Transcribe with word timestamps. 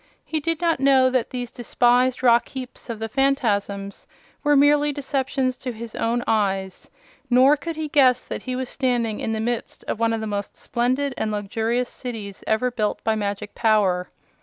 He 0.25 0.39
did 0.39 0.59
not 0.61 0.79
know 0.79 1.11
that 1.11 1.29
these 1.29 1.51
despised 1.51 2.23
rock 2.23 2.47
heaps 2.47 2.89
of 2.89 2.97
the 2.97 3.07
Phanfasms 3.07 4.07
were 4.43 4.55
merely 4.55 4.91
deceptions 4.91 5.57
to 5.57 5.71
his 5.71 5.93
own 5.93 6.23
eyes, 6.25 6.89
nor 7.29 7.55
could 7.55 7.75
he 7.75 7.87
guess 7.87 8.25
that 8.25 8.41
he 8.41 8.55
was 8.55 8.67
standing 8.67 9.19
in 9.19 9.31
the 9.33 9.39
midst 9.39 9.83
of 9.83 9.99
one 9.99 10.11
of 10.13 10.19
the 10.21 10.25
most 10.25 10.57
splendid 10.57 11.13
and 11.19 11.31
luxurious 11.31 11.87
cities 11.89 12.43
ever 12.47 12.71
built 12.71 13.03
by 13.03 13.13
magic 13.13 13.53
power. 13.53 14.09